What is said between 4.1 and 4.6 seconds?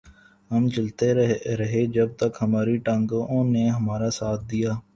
ساتھ